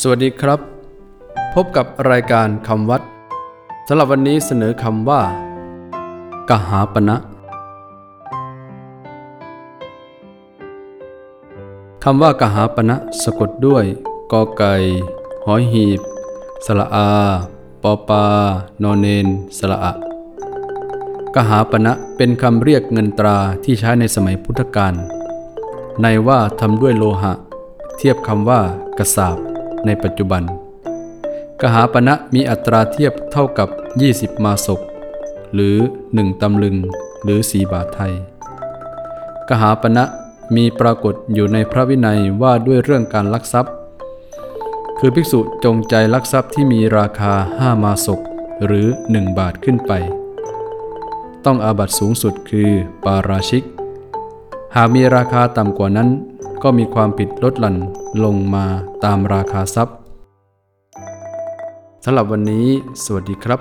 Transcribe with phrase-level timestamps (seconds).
[0.00, 0.60] สวัสดีครับ
[1.54, 3.02] พบกับรายการคำวัด
[3.86, 5.22] สำหรับวันนี้เสนอคำว่า
[6.50, 7.16] กหาปณะ
[12.04, 13.84] คำว่ากหาปณะสะกดด้วย
[14.32, 14.74] กอไก่
[15.46, 16.00] หอยหีบ
[16.66, 17.08] สระอา
[17.82, 18.24] ปอปา
[18.82, 19.26] นอนเนน
[19.58, 19.92] สระอะ
[21.34, 24.94] กหาปณะเป็นคำเรียกเงินตราที่ใช้ในสมัยพุทธกาล
[26.02, 27.32] ในว่าทำด้วยโลหะ
[27.96, 28.60] เทียบคำว่า
[29.00, 29.38] กระสาบ
[29.86, 30.42] ในปัจจุบัน
[31.60, 33.68] กหาปณะมีอัตราเทียบเท่ากับ
[34.06, 34.80] 20 มาศก
[35.54, 35.76] หรือ
[36.12, 36.76] 1 ตำลึง
[37.24, 38.12] หรือ 4 บาทไทย
[39.48, 40.04] กหาปณะ
[40.56, 43.72] มีปรากฏอยู่ในพระวินัยว่าด้วยเรื่องการลักทรัพย์
[44.98, 48.20] คือภิกษุจงใจลักทรัพย์ที่มีราคา 5 มาศก
[48.64, 49.92] หรือ 1 บาทขึ้นไป
[51.44, 52.70] ต้องอาบัตสูงสุดคือ
[53.04, 53.62] ปาราชิก
[54.76, 56.08] หากมีราคาต่ำกว่านั้น
[56.68, 57.76] ก็มีความผิดลดหลั่น
[58.24, 58.64] ลงมา
[59.04, 59.96] ตามราคาทรัพย์
[62.04, 62.66] สำหรับวันนี้
[63.04, 63.60] สวัสดีครับ